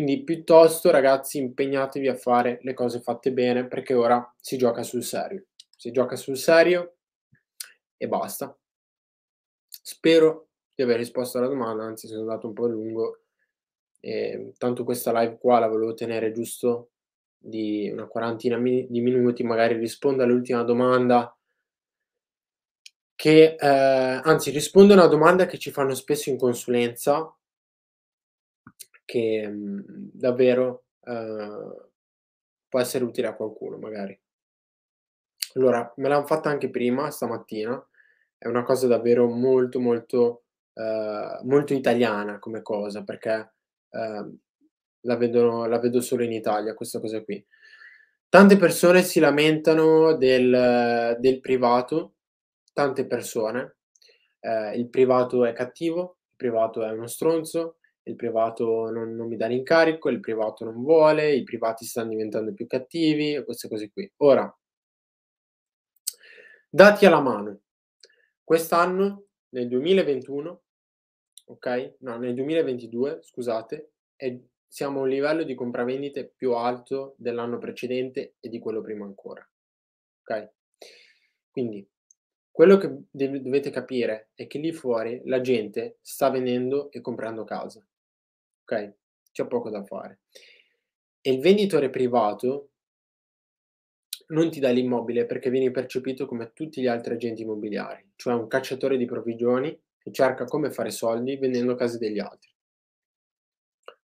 [0.00, 5.02] Quindi piuttosto ragazzi impegnatevi a fare le cose fatte bene perché ora si gioca sul
[5.02, 5.48] serio.
[5.76, 6.94] Si gioca sul serio
[7.98, 8.58] e basta.
[9.68, 13.24] Spero di aver risposto alla domanda, anzi sono andato un po' lungo.
[14.00, 16.92] E, tanto questa live qua la volevo tenere giusto
[17.36, 21.36] di una quarantina di minuti, magari rispondo all'ultima domanda
[23.14, 23.66] che eh,
[24.24, 27.34] anzi rispondo a una domanda che ci fanno spesso in consulenza
[29.10, 31.88] che mh, davvero eh,
[32.68, 34.16] può essere utile a qualcuno magari.
[35.54, 37.84] Allora, me l'hanno fatta anche prima stamattina,
[38.38, 40.44] è una cosa davvero molto molto
[40.74, 43.52] eh, molto italiana come cosa perché
[43.90, 44.30] eh,
[45.00, 47.44] la, vedo, la vedo solo in Italia questa cosa qui.
[48.28, 52.14] Tante persone si lamentano del, del privato,
[52.72, 53.78] tante persone.
[54.38, 59.36] Eh, il privato è cattivo, il privato è uno stronzo, il privato non, non mi
[59.36, 64.10] dà l'incarico, il privato non vuole, i privati stanno diventando più cattivi, queste cose qui.
[64.18, 64.52] Ora,
[66.68, 67.60] dati alla mano,
[68.42, 70.62] quest'anno, nel 2021,
[71.46, 71.96] ok?
[72.00, 78.36] No, nel 2022, scusate, è, siamo a un livello di compravendite più alto dell'anno precedente
[78.38, 79.46] e di quello prima ancora.
[80.22, 80.50] Ok?
[81.50, 81.86] Quindi
[82.50, 87.84] quello che dovete capire è che lì fuori la gente sta vendendo e comprando casa.
[88.70, 88.94] Ok?
[89.32, 90.20] C'è poco da fare.
[91.20, 92.70] E il venditore privato
[94.28, 98.46] non ti dà l'immobile perché vieni percepito come tutti gli altri agenti immobiliari, cioè un
[98.46, 102.48] cacciatore di provvigioni che cerca come fare soldi vendendo case degli altri.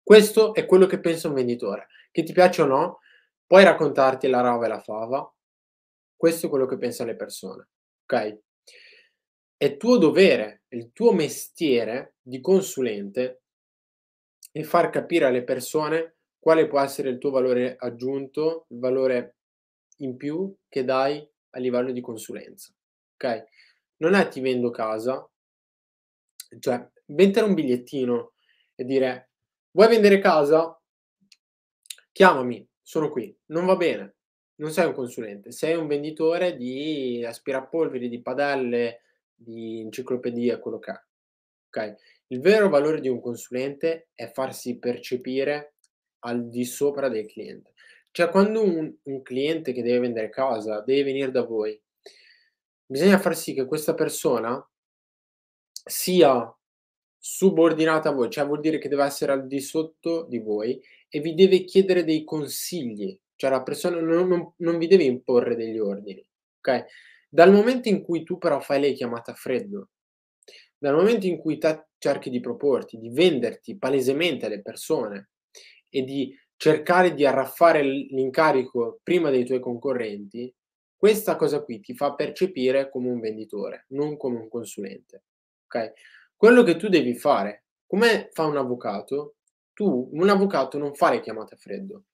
[0.02, 1.88] Questo è quello che pensa un venditore.
[2.10, 3.00] Che ti piace o no,
[3.46, 5.34] puoi raccontarti la rava e la fava.
[6.16, 7.68] Questo è quello che pensano le persone.
[8.04, 8.38] Ok?
[9.56, 13.42] È tuo dovere, il tuo mestiere di consulente
[14.56, 19.36] e far capire alle persone quale può essere il tuo valore aggiunto, il valore
[19.98, 22.72] in più che dai a livello di consulenza.
[23.16, 23.44] Ok?
[23.96, 25.28] Non è ti vendo casa,
[26.58, 28.32] cioè mettere un bigliettino
[28.74, 29.28] e dire
[29.72, 30.80] vuoi vendere casa?
[32.10, 33.36] Chiamami, sono qui.
[33.48, 34.16] Non va bene,
[34.54, 39.02] non sei un consulente, sei un venditore di aspirapolveri, di padelle,
[39.34, 41.02] di enciclopedie, quello che è.
[41.66, 41.96] Ok?
[42.28, 45.74] Il vero valore di un consulente è farsi percepire
[46.20, 47.72] al di sopra del cliente.
[48.10, 51.80] Cioè, quando un, un cliente che deve vendere casa deve venire da voi,
[52.84, 54.66] bisogna far sì che questa persona
[55.70, 56.50] sia
[57.16, 61.20] subordinata a voi, cioè vuol dire che deve essere al di sotto di voi e
[61.20, 65.78] vi deve chiedere dei consigli, cioè la persona non, non, non vi deve imporre degli
[65.78, 66.24] ordini,
[66.58, 66.84] ok?
[67.28, 69.90] Dal momento in cui tu però fai lei chiamata a freddo,
[70.78, 75.30] dal momento in cui te cerchi di proporti, di venderti palesemente alle persone
[75.88, 80.54] e di cercare di arraffare l'incarico prima dei tuoi concorrenti,
[80.94, 85.24] questa cosa qui ti fa percepire come un venditore, non come un consulente.
[85.64, 85.92] Ok?
[86.36, 89.34] Quello che tu devi fare, come fa un avvocato,
[89.72, 92.04] tu, un avvocato non fa le chiamate a freddo.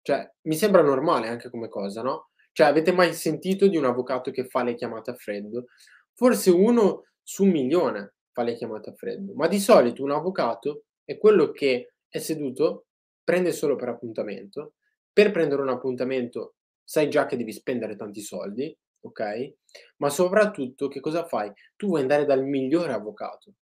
[0.00, 2.30] Cioè, mi sembra normale anche come cosa, no?
[2.52, 5.66] Cioè, avete mai sentito di un avvocato che fa le chiamate a freddo?
[6.14, 10.84] Forse uno su un milione fa le chiamate a freddo, ma di solito un avvocato
[11.04, 12.86] è quello che è seduto,
[13.22, 14.74] prende solo per appuntamento.
[15.12, 19.54] Per prendere un appuntamento sai già che devi spendere tanti soldi, ok?
[19.96, 21.52] Ma soprattutto che cosa fai?
[21.76, 23.54] Tu vuoi andare dal migliore avvocato.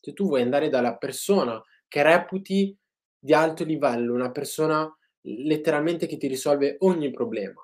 [0.00, 2.76] Cioè tu vuoi andare dalla persona che reputi
[3.18, 4.90] di alto livello, una persona
[5.22, 7.60] letteralmente che ti risolve ogni problema.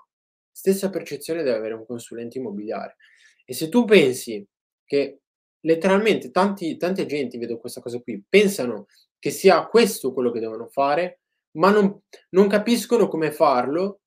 [0.51, 2.97] Stessa percezione deve avere un consulente immobiliare.
[3.45, 4.47] E se tu pensi
[4.85, 5.22] che
[5.63, 8.87] letteralmente tanti, tanti agenti, vedo questa cosa qui, pensano
[9.19, 11.21] che sia questo quello che devono fare,
[11.53, 14.01] ma non, non capiscono come farlo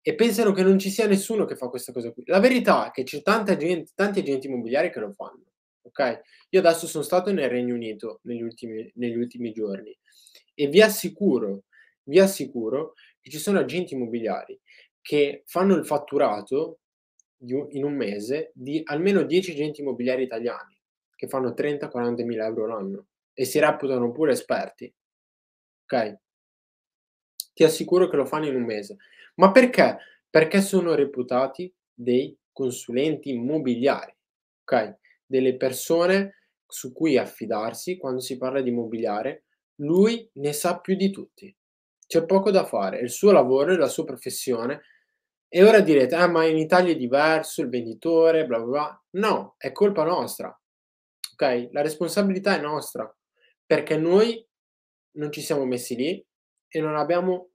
[0.00, 2.24] e pensano che non ci sia nessuno che fa questa cosa qui.
[2.26, 5.44] La verità è che c'è tanta gente, tanti agenti immobiliari che lo fanno.
[5.82, 6.20] Ok?
[6.50, 9.96] Io adesso sono stato nel Regno Unito negli ultimi, negli ultimi giorni
[10.54, 11.64] e vi assicuro,
[12.04, 14.58] vi assicuro che ci sono agenti immobiliari
[15.00, 16.78] che fanno il fatturato
[17.44, 20.81] in un mese di almeno 10 agenti immobiliari italiani
[21.22, 24.92] che fanno 30-40 mila euro l'anno e si reputano pure esperti.
[25.84, 26.18] Ok?
[27.54, 28.96] Ti assicuro che lo fanno in un mese.
[29.36, 29.98] Ma perché?
[30.28, 34.12] Perché sono reputati dei consulenti immobiliari,
[34.64, 34.96] ok?
[35.24, 39.44] Delle persone su cui affidarsi quando si parla di immobiliare.
[39.76, 41.54] Lui ne sa più di tutti.
[42.04, 44.82] C'è poco da fare, il suo lavoro, è la sua professione.
[45.48, 49.02] E ora direte, ah, ma in Italia è diverso, il venditore, bla bla bla.
[49.10, 50.52] No, è colpa nostra.
[51.42, 51.70] Ok?
[51.72, 53.12] La responsabilità è nostra.
[53.66, 54.46] Perché noi
[55.16, 56.24] non ci siamo messi lì,
[56.68, 57.50] e non abbiamo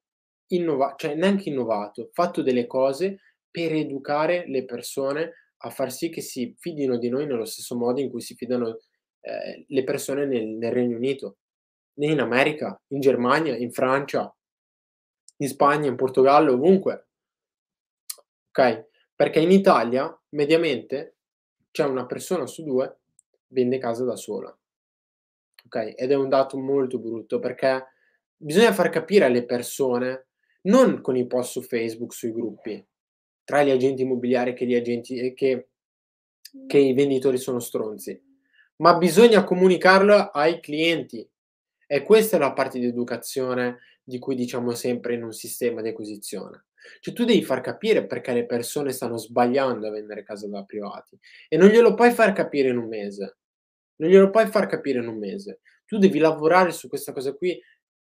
[0.49, 3.19] innova cioè neanche innovato, fatto delle cose
[3.49, 7.99] per educare le persone a far sì che si fidino di noi nello stesso modo
[7.99, 8.79] in cui si fidano,
[9.21, 11.38] ehm, le persone nel nel Regno Unito,
[11.95, 14.33] in America, in Germania, in Francia,
[15.38, 17.07] in Spagna, in Portogallo, ovunque.
[18.49, 18.85] Okay?
[19.15, 21.17] Perché in Italia mediamente
[21.71, 22.99] c'è una persona su 2
[23.48, 24.56] vende casa da sola.
[25.66, 25.93] Okay?
[25.93, 27.86] Ed è un dato molto brutto perché
[28.36, 30.28] bisogna far capire alle persone,
[30.64, 32.86] non con i post su Facebook, sui gruppi,
[33.43, 35.70] tra gli agenti immobiliari che gli agenti e che
[36.66, 38.20] che i venditori sono stronzi,
[38.78, 41.28] ma bisogna comunicarlo ai clienti.
[41.86, 45.89] E questa è la parte di educazione di cui diciamo sempre in un sistema di
[45.89, 46.66] acquisizione.
[46.99, 51.17] Cioè tu devi far capire perché le persone stanno sbagliando a vendere casa da privati
[51.47, 53.38] e non glielo puoi far capire in un mese.
[53.97, 55.61] Non glielo puoi far capire in un mese.
[55.85, 57.59] Tu devi lavorare su questa cosa qui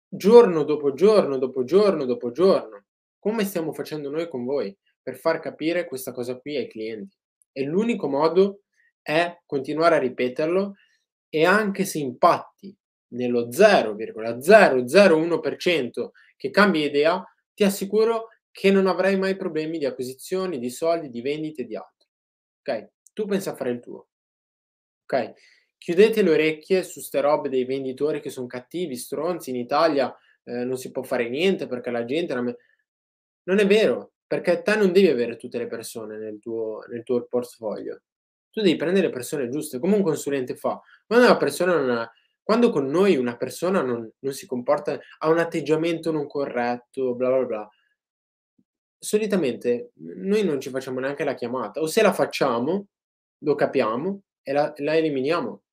[0.07, 2.86] giorno dopo giorno, dopo giorno, dopo giorno,
[3.19, 7.15] come stiamo facendo noi con voi, per far capire questa cosa qui ai clienti.
[7.51, 8.61] E l'unico modo
[9.01, 10.75] è continuare a ripeterlo
[11.30, 12.75] e anche se impatti
[13.09, 17.23] nello 0,001% che cambi idea,
[17.53, 21.76] ti assicuro che non avrai mai problemi di acquisizioni, di soldi, di vendite e di
[21.76, 22.08] altro.
[22.62, 22.89] Ok?
[23.14, 24.08] Tu pensa a fare il tuo.
[25.04, 25.34] Ok?
[25.78, 30.64] Chiudete le orecchie su ste robe dei venditori che sono cattivi, stronzi, in Italia eh,
[30.64, 32.34] non si può fare niente perché la gente...
[32.34, 32.56] Non,
[33.43, 37.26] non è vero, perché te non devi avere tutte le persone nel tuo, nel tuo
[37.26, 38.02] portfolio.
[38.52, 40.80] Tu devi prendere le persone giuste, come un consulente fa.
[41.06, 42.12] Quando una persona non ha,
[42.43, 47.30] quando con noi una persona non, non si comporta, ha un atteggiamento non corretto, bla
[47.30, 47.70] bla bla,
[49.00, 52.88] solitamente noi non ci facciamo neanche la chiamata, o se la facciamo,
[53.39, 55.64] lo capiamo e la, la eliminiamo.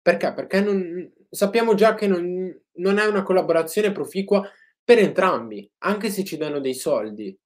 [0.00, 0.32] Perché?
[0.32, 4.48] Perché non, sappiamo già che non, non è una collaborazione proficua
[4.82, 7.36] per entrambi, anche se ci danno dei soldi.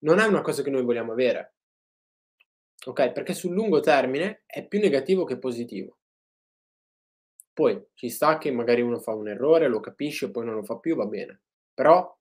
[0.00, 1.54] Non è una cosa che noi vogliamo avere.
[2.86, 3.12] Ok?
[3.12, 5.98] Perché sul lungo termine è più negativo che positivo.
[7.52, 10.78] Poi ci sta che magari uno fa un errore, lo capisce, poi non lo fa
[10.78, 11.42] più, va bene.
[11.72, 12.18] Però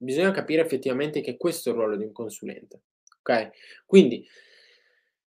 [0.00, 2.82] bisogna capire effettivamente che questo è il ruolo di un consulente.
[3.18, 3.50] Ok?
[3.84, 4.26] Quindi,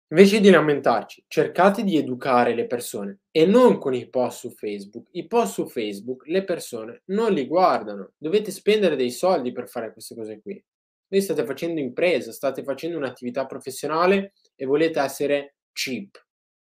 [0.09, 5.07] invece di lamentarci, cercate di educare le persone e non con i post su Facebook.
[5.11, 8.11] I post su Facebook le persone non li guardano.
[8.17, 10.63] Dovete spendere dei soldi per fare queste cose qui.
[11.07, 16.23] Voi state facendo impresa, state facendo un'attività professionale e volete essere cheap.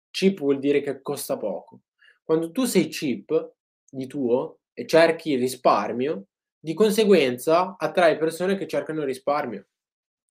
[0.10, 1.82] Cheap vuol dire che costa poco.
[2.24, 3.54] Quando tu sei cheap
[3.92, 6.30] di tuo e cerchi il risparmio,
[6.64, 9.68] di conseguenza attrai persone che cercano risparmio.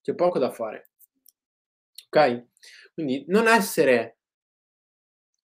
[0.01, 0.89] C'è poco da fare.
[2.09, 2.47] Ok?
[2.91, 4.17] Quindi non essere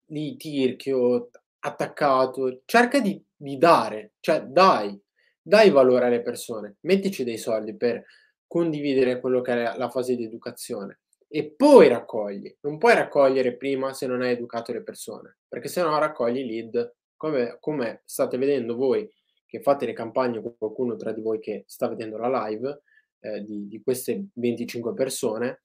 [0.05, 4.97] lì tirchio, attaccato, cerca di, di dare, cioè dai,
[5.41, 8.05] dai valore alle persone, mettici dei soldi per
[8.47, 12.55] condividere quello che è la fase di educazione e poi raccogli.
[12.61, 16.95] Non puoi raccogliere prima se non hai educato le persone, perché se no raccogli lead,
[17.17, 19.05] come, come state vedendo voi
[19.49, 22.83] che fate le campagne con qualcuno tra di voi che sta vedendo la live
[23.21, 25.63] eh, di, di, queste 25 persone,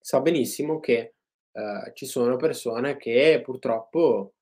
[0.00, 1.14] sa benissimo che
[1.52, 4.32] eh, ci sono persone che purtroppo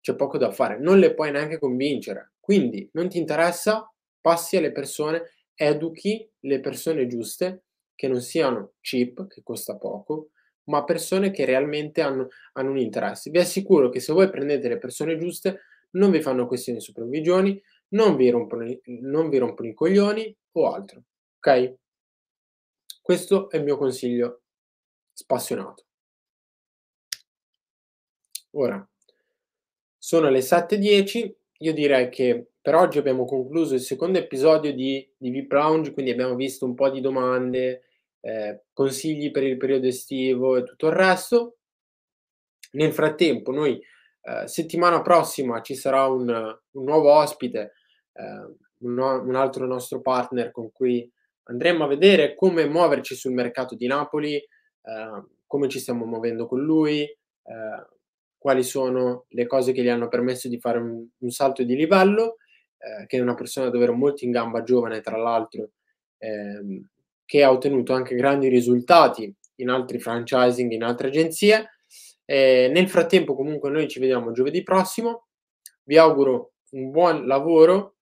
[0.00, 2.32] c'è poco da fare, non le puoi neanche convincere.
[2.40, 3.88] Quindi non ti interessa,
[4.20, 10.30] passi alle persone, educhi le persone giuste che non siano cheap, che costa poco,
[10.64, 13.30] ma persone che realmente hanno, hanno un interesse.
[13.30, 15.60] Vi assicuro che se voi prendete le persone giuste,
[15.96, 20.72] non vi fanno questioni su provvigioni, non vi rompono, non vi rompono i coglioni o
[20.72, 21.02] altro.
[21.38, 21.74] Ok?
[23.02, 24.42] Questo è il mio consiglio
[25.12, 25.84] spassionato.
[28.52, 28.88] Ora,
[29.96, 35.30] sono le 7.10, io direi che per oggi abbiamo concluso il secondo episodio di, di
[35.30, 37.84] VIP Lounge, quindi abbiamo visto un po' di domande,
[38.20, 41.58] eh, consigli per il periodo estivo e tutto il resto.
[42.72, 43.80] Nel frattempo, noi
[44.26, 47.74] eh, settimana prossima ci sarà un, un nuovo ospite,
[48.12, 51.08] eh, un, un, altro nostro partner con cui
[51.44, 56.60] andremo a vedere come muoverci sul mercato di Napoli, eh, come ci stiamo muovendo con
[56.60, 57.86] lui, eh,
[58.36, 62.38] quali sono le cose che gli hanno permesso di fare un, un salto di livello,
[62.78, 65.70] eh, che è una persona davvero molto in gamba, giovane tra l'altro,
[66.18, 66.88] ehm,
[67.24, 71.75] che ha ottenuto anche grandi risultati in altri franchising, in altre agenzie.
[72.26, 75.28] Eh, nel frattempo comunque noi ci vediamo giovedì prossimo,
[75.84, 77.96] vi auguro un buon lavoro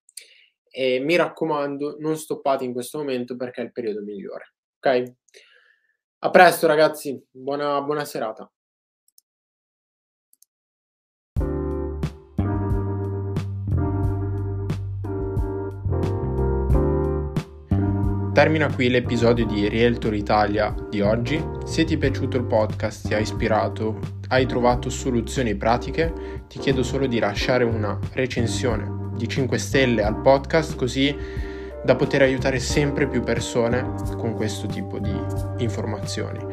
[0.71, 4.55] e mi raccomando non stoppate in questo momento perché è il periodo migliore.
[4.79, 5.13] Ok?
[6.21, 8.51] A presto ragazzi, buona, buona serata.
[18.35, 21.41] Termina qui l'episodio di Realtor Italia di oggi.
[21.65, 26.13] Se ti è piaciuto il podcast, ti ha ispirato hai trovato soluzioni pratiche,
[26.49, 31.17] ti chiedo solo di lasciare una recensione di 5 stelle al podcast così
[31.85, 35.17] da poter aiutare sempre più persone con questo tipo di
[35.59, 36.45] informazioni.